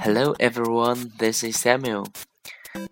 [0.00, 2.08] Hello everyone, this is Samuel.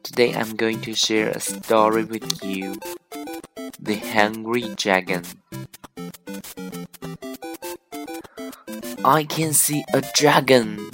[0.02, 2.76] Today I'm going to share a story with you.
[3.80, 5.24] The Hungry Dragon.
[9.02, 10.90] I can see a dragon.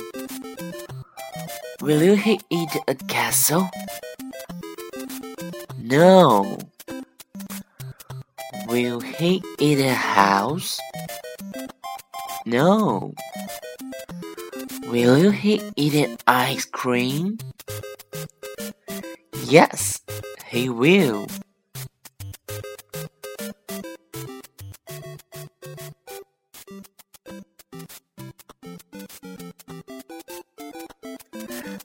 [1.82, 3.68] Will he eat a castle?
[5.80, 6.58] No.
[8.68, 10.78] Will he eat a house?
[12.46, 13.14] No.
[14.93, 17.37] Will he eat an ice cream?
[19.45, 20.01] Yes,
[20.45, 21.27] he will.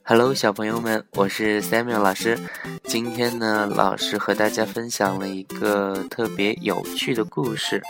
[0.03, 2.37] Hello，小朋友们，我是 Samuel 老师。
[2.90, 7.80] 今天呢，老师和大家分享了一个特别有趣的故事。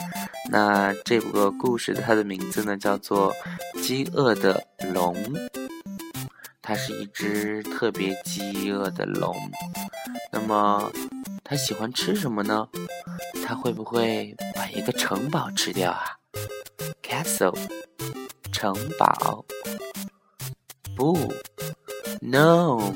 [0.51, 3.33] 那这个故事它的名字呢，叫做
[3.83, 5.15] 《饥饿的龙》。
[6.61, 9.34] 它是一只特别饥饿的龙。
[10.31, 10.92] 那么，
[11.42, 12.69] 它喜欢吃什么呢？
[13.42, 16.19] 它会不会把一个城堡吃掉啊
[17.03, 17.59] ？Castle，
[18.53, 19.42] 城堡。
[20.95, 21.33] 不。
[22.20, 22.92] No，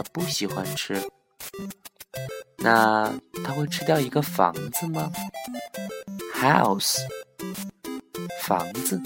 [0.00, 0.98] 他不喜欢吃。
[2.56, 3.12] 那
[3.44, 5.12] 他会吃掉一个房子吗
[6.34, 6.96] ？House，
[8.40, 8.98] 房子。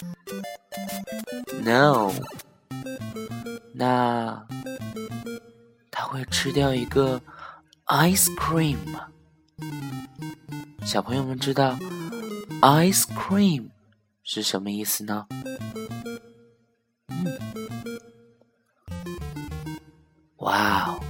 [1.65, 2.12] No，
[3.72, 4.47] 那
[5.91, 7.20] 他会吃掉一个
[7.87, 9.09] ice cream 吗？
[10.84, 11.77] 小朋友们知道
[12.61, 13.69] ice cream
[14.22, 15.27] 是什么意思呢？
[20.45, 21.00] 哇哦！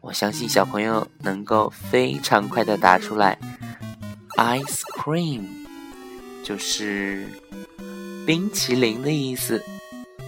[0.00, 3.38] 我相信小朋友能够非常快的答出来
[4.38, 5.42] ，ice cream
[6.42, 7.28] 就是
[8.26, 9.62] 冰淇淋的意思。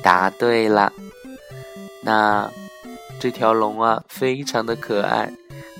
[0.02, 0.92] 答对了。
[2.02, 2.50] 那
[3.18, 5.32] 这条龙啊，非常的可爱，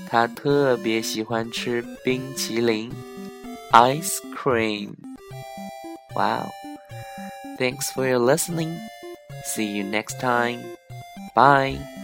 [0.08, 2.90] 它特别喜欢吃冰淇淋
[3.72, 4.94] ，ice cream。
[6.14, 6.48] 哇哦
[7.58, 8.78] ！Thanks for your listening.
[9.44, 10.60] See you next time.
[11.34, 11.97] Bye.